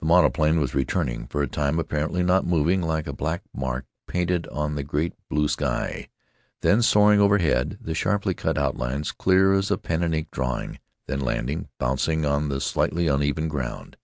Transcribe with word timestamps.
The 0.00 0.04
monoplane 0.04 0.60
was 0.60 0.74
returning, 0.74 1.26
for 1.26 1.40
a 1.42 1.46
time 1.48 1.78
apparently 1.78 2.22
not 2.22 2.44
moving, 2.44 2.82
like 2.82 3.06
a 3.06 3.14
black 3.14 3.42
mark 3.54 3.86
painted 4.06 4.46
on 4.48 4.74
the 4.74 4.82
great 4.82 5.14
blue 5.30 5.48
sky; 5.48 6.10
then 6.60 6.82
soaring 6.82 7.18
overhead, 7.18 7.78
the 7.80 7.94
sharply 7.94 8.34
cut 8.34 8.58
outlines 8.58 9.10
clear 9.10 9.54
as 9.54 9.70
a 9.70 9.78
pen 9.78 10.02
and 10.02 10.14
ink 10.14 10.28
drawing; 10.32 10.80
then 11.06 11.20
landing, 11.20 11.70
bouncing 11.78 12.26
on 12.26 12.50
the 12.50 12.60
slightly 12.60 13.06
uneven 13.08 13.48
ground. 13.48 13.96